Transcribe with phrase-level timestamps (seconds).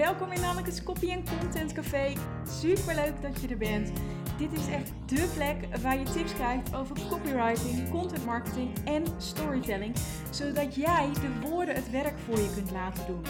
[0.00, 2.12] welkom in Anneke's Copy Content Café.
[2.48, 3.92] Super leuk dat je er bent.
[4.38, 9.96] Dit is echt dé plek waar je tips krijgt over copywriting, content marketing en storytelling,
[10.30, 13.22] zodat jij de woorden het werk voor je kunt laten doen.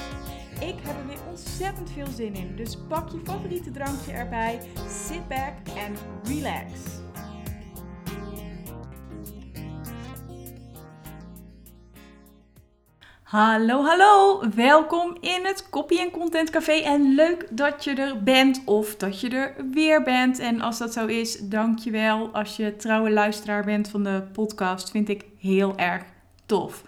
[0.68, 5.28] Ik heb er weer ontzettend veel zin in, dus pak je favoriete drankje erbij, sit
[5.28, 6.99] back en relax.
[13.30, 14.42] Hallo, hallo!
[14.54, 19.28] Welkom in het Copy Content Café en leuk dat je er bent of dat je
[19.28, 20.38] er weer bent.
[20.38, 22.28] En als dat zo is, dankjewel.
[22.32, 26.02] Als je trouwe luisteraar bent van de podcast, vind ik heel erg
[26.46, 26.84] tof.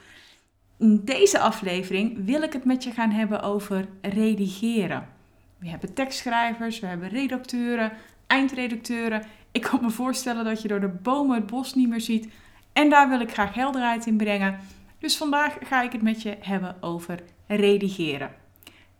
[0.78, 5.08] In deze aflevering wil ik het met je gaan hebben over redigeren.
[5.58, 7.92] We hebben tekstschrijvers, we hebben redacteuren,
[8.26, 9.22] eindredacteuren.
[9.52, 12.28] Ik kan me voorstellen dat je door de bomen het bos niet meer ziet.
[12.72, 14.58] En daar wil ik graag helderheid in brengen.
[15.02, 18.30] Dus vandaag ga ik het met je hebben over redigeren.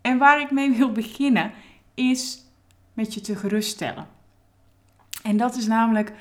[0.01, 1.53] En waar ik mee wil beginnen
[1.95, 2.45] is
[2.93, 4.09] met je te geruststellen.
[5.23, 6.13] En dat is namelijk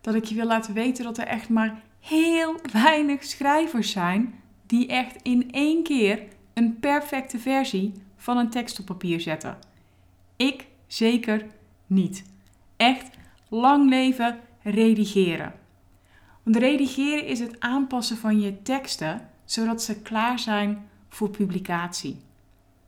[0.00, 4.34] dat ik je wil laten weten dat er echt maar heel weinig schrijvers zijn
[4.66, 6.22] die echt in één keer
[6.54, 9.58] een perfecte versie van een tekst op papier zetten.
[10.36, 11.46] Ik zeker
[11.86, 12.24] niet.
[12.76, 13.10] Echt
[13.48, 15.59] lang leven redigeren.
[16.58, 22.20] Redigeren is het aanpassen van je teksten zodat ze klaar zijn voor publicatie.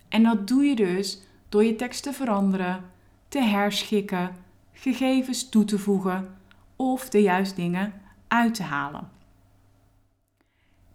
[0.08, 2.84] En dat doe je dus door je tekst te veranderen,
[3.28, 4.36] te herschikken,
[4.72, 6.36] gegevens toe te voegen
[6.76, 7.92] of de juiste dingen
[8.28, 9.10] uit te halen.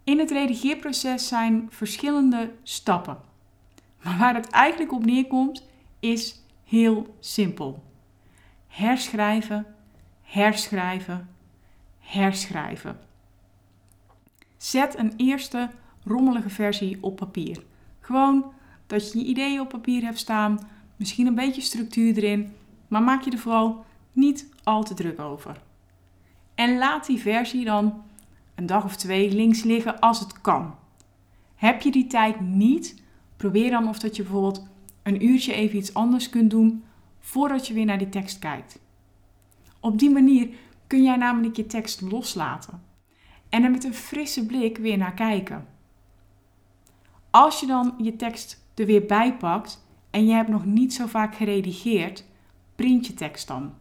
[0.04, 3.18] In het redigeerproces zijn verschillende stappen.
[4.02, 5.68] Maar waar het eigenlijk op neerkomt
[6.00, 7.82] is heel simpel.
[8.66, 9.66] Herschrijven,
[10.22, 11.28] herschrijven,
[12.08, 12.98] herschrijven.
[14.56, 15.70] Zet een eerste
[16.04, 17.62] rommelige versie op papier.
[18.00, 18.52] Gewoon
[18.86, 22.52] dat je je ideeën op papier hebt staan, misschien een beetje structuur erin,
[22.88, 25.60] maar maak je er vooral niet al te druk over.
[26.54, 28.02] En laat die versie dan
[28.54, 30.74] een dag of twee links liggen als het kan.
[31.54, 33.02] Heb je die tijd niet,
[33.36, 34.66] probeer dan of dat je bijvoorbeeld
[35.02, 36.84] een uurtje even iets anders kunt doen
[37.20, 38.78] voordat je weer naar die tekst kijkt.
[39.80, 40.48] Op die manier
[40.88, 42.82] kun jij namelijk je tekst loslaten
[43.48, 45.66] en er met een frisse blik weer naar kijken.
[47.30, 51.06] Als je dan je tekst er weer bij pakt en je hebt nog niet zo
[51.06, 52.24] vaak geredigeerd,
[52.76, 53.74] print je tekst dan.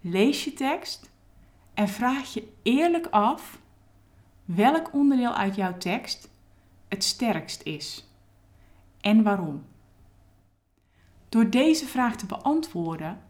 [0.00, 1.10] Lees je tekst
[1.74, 3.60] en vraag je eerlijk af
[4.44, 6.30] welk onderdeel uit jouw tekst
[6.88, 8.08] het sterkst is
[9.00, 9.64] en waarom.
[11.28, 13.22] Door deze vraag te beantwoorden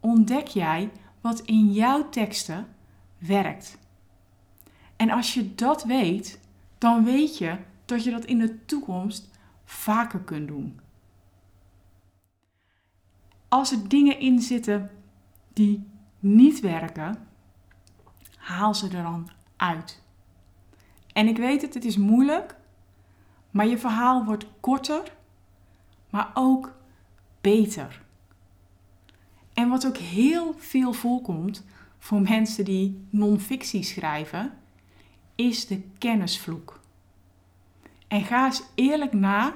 [0.00, 0.90] ontdek jij
[1.26, 2.66] wat in jouw teksten
[3.18, 3.78] werkt.
[4.96, 6.40] En als je dat weet,
[6.78, 9.30] dan weet je dat je dat in de toekomst
[9.64, 10.80] vaker kunt doen.
[13.48, 14.90] Als er dingen in zitten
[15.52, 15.86] die
[16.18, 17.28] niet werken,
[18.36, 20.02] haal ze er dan uit.
[21.12, 22.56] En ik weet het, het is moeilijk,
[23.50, 25.12] maar je verhaal wordt korter,
[26.10, 26.74] maar ook
[27.40, 28.05] beter.
[29.56, 31.64] En wat ook heel veel voorkomt
[31.98, 34.52] voor mensen die non-fictie schrijven,
[35.34, 36.80] is de kennisvloek.
[38.08, 39.54] En ga eens eerlijk na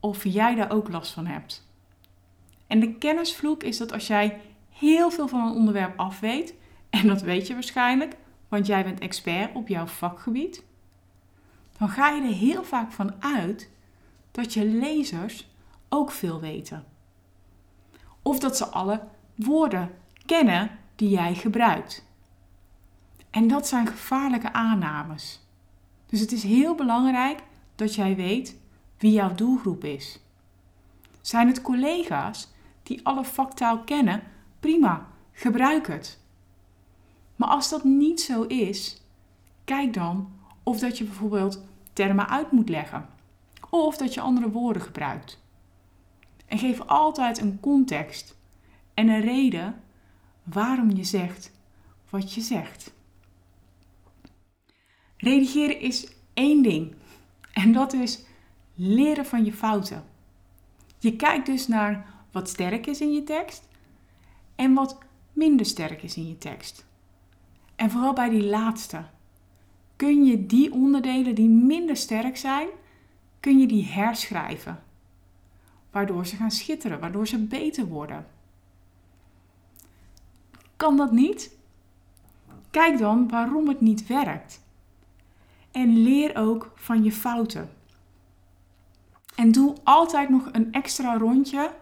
[0.00, 1.68] of jij daar ook last van hebt.
[2.66, 6.54] En de kennisvloek is dat als jij heel veel van een onderwerp afweet,
[6.90, 8.16] en dat weet je waarschijnlijk,
[8.48, 10.64] want jij bent expert op jouw vakgebied,
[11.78, 13.70] dan ga je er heel vaak van uit
[14.30, 15.48] dat je lezers
[15.88, 16.84] ook veel weten.
[18.26, 19.00] Of dat ze alle
[19.34, 19.94] woorden
[20.24, 22.04] kennen die jij gebruikt.
[23.30, 25.40] En dat zijn gevaarlijke aannames.
[26.06, 27.42] Dus het is heel belangrijk
[27.74, 28.56] dat jij weet
[28.98, 30.20] wie jouw doelgroep is.
[31.20, 32.48] Zijn het collega's
[32.82, 34.22] die alle vaktaal kennen?
[34.60, 36.18] Prima, gebruik het.
[37.36, 39.02] Maar als dat niet zo is,
[39.64, 40.32] kijk dan
[40.62, 41.62] of dat je bijvoorbeeld
[41.92, 43.08] termen uit moet leggen.
[43.70, 45.44] Of dat je andere woorden gebruikt.
[46.56, 48.36] En geef altijd een context
[48.94, 49.80] en een reden
[50.42, 51.52] waarom je zegt
[52.10, 52.94] wat je zegt.
[55.16, 56.94] Redigeren is één ding.
[57.52, 58.24] En dat is
[58.74, 60.04] leren van je fouten.
[60.98, 63.68] Je kijkt dus naar wat sterk is in je tekst
[64.54, 64.98] en wat
[65.32, 66.86] minder sterk is in je tekst.
[67.74, 69.04] En vooral bij die laatste.
[69.96, 72.68] Kun je die onderdelen die minder sterk zijn,
[73.40, 74.84] kun je die herschrijven.
[75.96, 78.26] Waardoor ze gaan schitteren, waardoor ze beter worden.
[80.76, 81.56] Kan dat niet?
[82.70, 84.62] Kijk dan waarom het niet werkt.
[85.70, 87.70] En leer ook van je fouten.
[89.34, 91.72] En doe altijd nog een extra rondje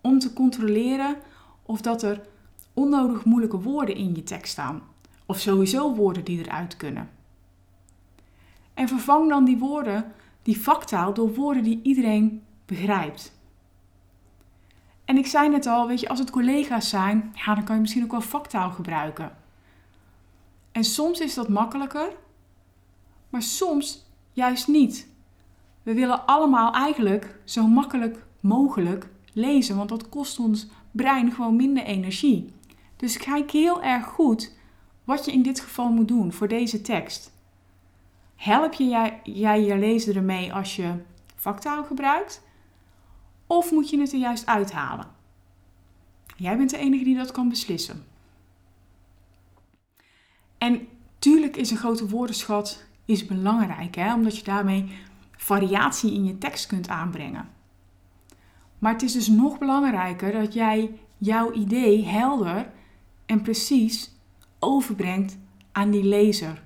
[0.00, 1.16] om te controleren
[1.62, 2.20] of dat er
[2.74, 4.82] onnodig moeilijke woorden in je tekst staan.
[5.26, 7.10] Of sowieso woorden die eruit kunnen.
[8.74, 10.12] En vervang dan die woorden,
[10.42, 13.40] die vaktaal, door woorden die iedereen begrijpt.
[15.12, 17.80] En ik zei net al, weet je, als het collega's zijn, ja, dan kan je
[17.80, 19.36] misschien ook wel vaktaal gebruiken.
[20.70, 22.12] En soms is dat makkelijker,
[23.28, 25.08] maar soms juist niet.
[25.82, 31.84] We willen allemaal eigenlijk zo makkelijk mogelijk lezen, want dat kost ons brein gewoon minder
[31.84, 32.52] energie.
[32.96, 34.52] Dus kijk heel erg goed
[35.04, 37.32] wat je in dit geval moet doen voor deze tekst.
[38.36, 40.92] Help je jij, jij je lezer ermee als je
[41.36, 42.42] vaktaal gebruikt?
[43.52, 45.06] Of moet je het er juist uithalen?
[46.36, 48.04] Jij bent de enige die dat kan beslissen.
[50.58, 50.88] En
[51.18, 54.14] tuurlijk is een grote woordenschat is belangrijk, hè?
[54.14, 54.92] omdat je daarmee
[55.36, 57.48] variatie in je tekst kunt aanbrengen.
[58.78, 62.72] Maar het is dus nog belangrijker dat jij jouw idee helder
[63.26, 64.10] en precies
[64.58, 65.38] overbrengt
[65.72, 66.62] aan die lezer.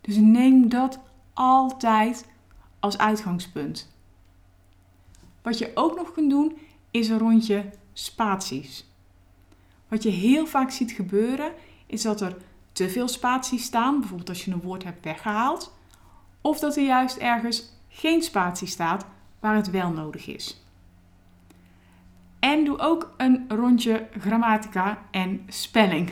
[0.00, 1.00] Dus neem dat
[1.32, 2.28] altijd
[2.80, 3.97] als uitgangspunt.
[5.48, 6.56] Wat je ook nog kunt doen
[6.90, 8.84] is een rondje spaties.
[9.88, 11.52] Wat je heel vaak ziet gebeuren
[11.86, 12.36] is dat er
[12.72, 15.74] te veel spaties staan, bijvoorbeeld als je een woord hebt weggehaald,
[16.40, 19.06] of dat er juist ergens geen spatie staat
[19.40, 20.62] waar het wel nodig is.
[22.38, 26.10] En doe ook een rondje grammatica en spelling.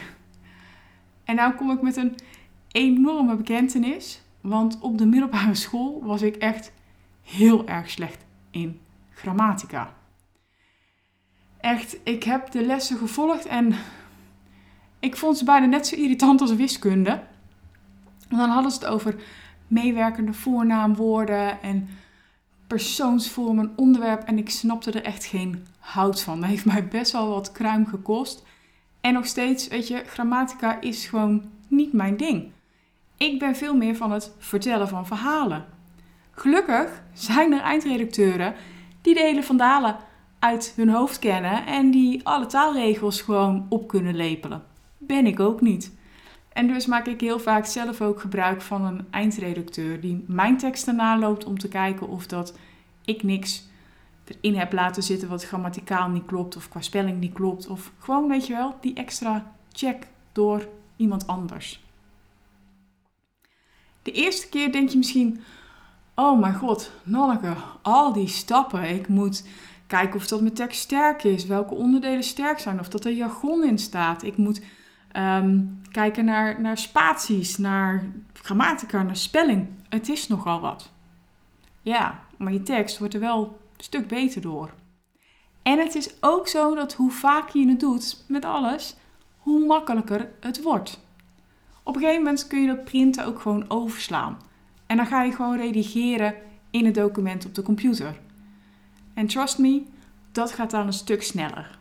[1.25, 2.15] En nou kom ik met een
[2.69, 6.73] enorme bekentenis, want op de middelbare school was ik echt
[7.23, 8.81] heel erg slecht in
[9.17, 9.95] grammatica.
[11.61, 13.75] Echt, ik heb de lessen gevolgd en
[14.99, 17.11] ik vond ze bijna net zo irritant als wiskunde.
[18.29, 19.15] En dan hadden ze het over
[19.69, 21.89] meewerkende voornaamwoorden en
[22.67, 24.23] persoonsvormen, onderwerp.
[24.23, 26.41] En ik snapte er echt geen hout van.
[26.41, 28.45] Dat heeft mij best wel wat kruim gekost.
[29.01, 32.51] En nog steeds, weet je, grammatica is gewoon niet mijn ding.
[33.17, 35.65] Ik ben veel meer van het vertellen van verhalen.
[36.31, 38.55] Gelukkig zijn er eindredacteuren
[39.07, 39.97] die de hele vandalen
[40.39, 44.65] uit hun hoofd kennen en die alle taalregels gewoon op kunnen lepelen.
[44.99, 45.95] Ben ik ook niet.
[46.53, 50.97] En dus maak ik heel vaak zelf ook gebruik van een eindredacteur die mijn teksten
[50.97, 52.59] naloopt om te kijken of dat
[53.05, 53.65] ik niks
[54.25, 57.67] erin heb laten zitten wat grammaticaal niet klopt of qua spelling niet klopt.
[57.67, 61.85] Of gewoon, weet je wel, die extra check door iemand anders.
[64.03, 65.41] De eerste keer denk je misschien,
[66.17, 68.95] oh mijn god, Nanneke, al die stappen.
[68.95, 69.45] Ik moet
[69.87, 73.65] kijken of dat mijn tekst sterk is, welke onderdelen sterk zijn, of dat er jargon
[73.65, 74.23] in staat.
[74.23, 74.61] Ik moet
[75.13, 75.61] ehm,
[75.91, 79.69] kijken naar, naar spaties, naar grammatica, naar spelling.
[79.89, 80.91] Het is nogal wat.
[81.83, 83.43] Ja, maar je tekst wordt er wel
[83.77, 84.71] een stuk beter door.
[85.63, 88.97] En het is ook zo dat hoe vaker je het doet met alles,
[89.39, 91.01] hoe makkelijker het wordt.
[91.83, 94.39] Op een gegeven moment kun je dat printen ook gewoon overslaan.
[94.87, 96.35] En dan ga je gewoon redigeren
[96.71, 98.21] in het document op de computer.
[99.15, 99.83] En trust me,
[100.33, 101.79] dat gaat dan een stuk sneller.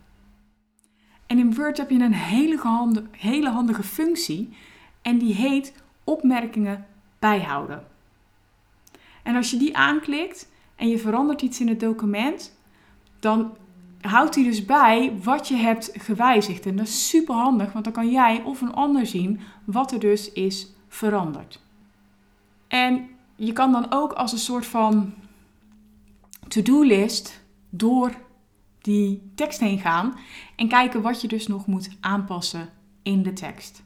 [1.26, 4.58] En in Word heb je een hele, hele handige functie
[5.02, 5.74] en die heet
[6.04, 6.86] opmerkingen
[7.20, 7.84] bijhouden.
[9.24, 12.58] En als je die aanklikt en je verandert iets in het document,
[13.20, 13.58] dan
[14.02, 16.66] houdt hij dus bij wat je hebt gewijzigd.
[16.66, 20.00] En dat is super handig, want dan kan jij of een ander zien wat er
[20.00, 21.65] dus is veranderd.
[22.68, 25.14] En je kan dan ook als een soort van
[26.48, 28.14] to-do-list door
[28.82, 30.14] die tekst heen gaan
[30.56, 32.70] en kijken wat je dus nog moet aanpassen
[33.04, 33.84] in de tekst.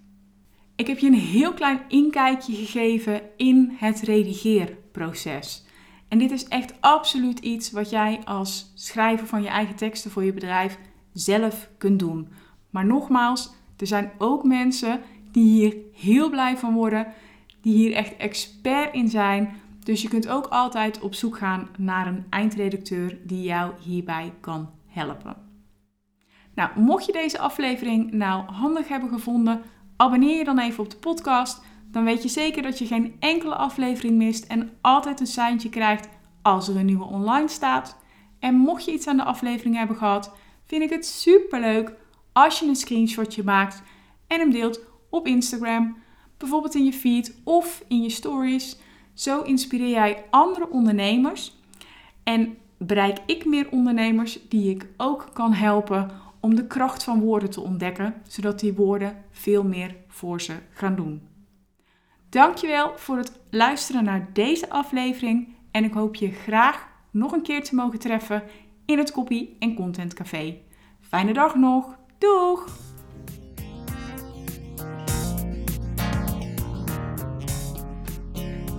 [0.76, 5.66] Ik heb je een heel klein inkijkje gegeven in het redigeerproces.
[6.08, 10.24] En dit is echt absoluut iets wat jij als schrijver van je eigen teksten voor
[10.24, 10.78] je bedrijf
[11.14, 12.28] zelf kunt doen.
[12.70, 17.08] Maar nogmaals, er zijn ook mensen die hier heel blij van worden,
[17.62, 19.62] die hier echt expert in zijn.
[19.84, 24.70] Dus je kunt ook altijd op zoek gaan naar een eindredacteur die jou hierbij kan
[24.88, 25.36] helpen.
[26.54, 29.62] Nou, mocht je deze aflevering nou handig hebben gevonden,
[29.96, 31.62] abonneer je dan even op de podcast.
[31.92, 36.10] Dan weet je zeker dat je geen enkele aflevering mist en altijd een seintje krijgt
[36.42, 37.98] als er een nieuwe online staat.
[38.40, 40.32] En mocht je iets aan de aflevering hebben gehad,
[40.66, 41.94] vind ik het super leuk
[42.34, 43.84] als je een screenshotje maakt
[44.28, 45.98] en hem deelt op Instagram,
[46.40, 48.78] bijvoorbeeld in je feed of in je stories.
[49.14, 51.58] Zo inspireer jij andere ondernemers
[52.24, 57.50] en bereik ik meer ondernemers die ik ook kan helpen om de kracht van woorden
[57.50, 61.22] te ontdekken, zodat die woorden veel meer voor ze gaan doen.
[62.30, 67.64] Dankjewel voor het luisteren naar deze aflevering en ik hoop je graag nog een keer
[67.64, 68.44] te mogen treffen
[68.86, 70.58] in het Copy en Content Café.
[71.02, 71.98] Fijne dag nog.
[72.18, 72.89] Doeg!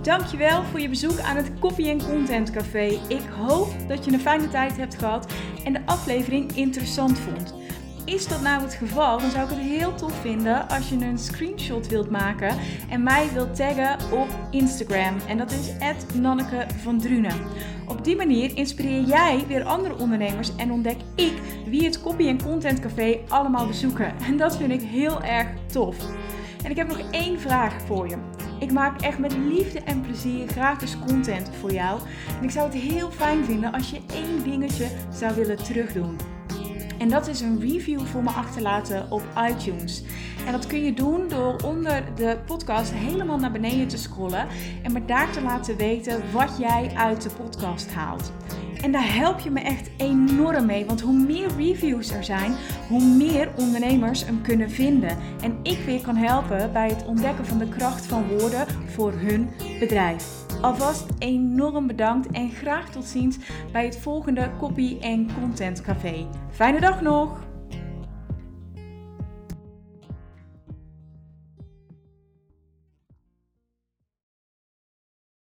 [0.01, 2.99] Dankjewel voor je bezoek aan het Copy en Content Café.
[3.07, 7.55] Ik hoop dat je een fijne tijd hebt gehad en de aflevering interessant vond.
[8.05, 11.17] Is dat nou het geval, dan zou ik het heel tof vinden als je een
[11.17, 12.57] screenshot wilt maken
[12.89, 15.15] en mij wilt taggen op Instagram.
[15.27, 15.71] En dat is
[16.13, 17.39] Nanneke van Drunen.
[17.87, 21.33] Op die manier inspireer jij weer andere ondernemers en ontdek ik
[21.65, 24.13] wie het Copy en Content Café allemaal bezoeken.
[24.25, 25.95] En dat vind ik heel erg tof.
[26.63, 28.40] En ik heb nog één vraag voor je.
[28.61, 31.99] Ik maak echt met liefde en plezier gratis content voor jou.
[32.37, 36.17] En ik zou het heel fijn vinden als je één dingetje zou willen terugdoen.
[36.97, 40.03] En dat is een review voor me achterlaten op iTunes.
[40.45, 44.47] En dat kun je doen door onder de podcast helemaal naar beneden te scrollen
[44.83, 48.31] en me daar te laten weten wat jij uit de podcast haalt.
[48.81, 52.55] En daar help je me echt enorm mee, want hoe meer reviews er zijn,
[52.87, 55.17] hoe meer ondernemers hem kunnen vinden.
[55.41, 59.49] En ik weer kan helpen bij het ontdekken van de kracht van woorden voor hun
[59.79, 60.45] bedrijf.
[60.61, 63.37] Alvast enorm bedankt en graag tot ziens
[63.71, 66.27] bij het volgende Copy en Content Café.
[66.51, 67.50] Fijne dag nog!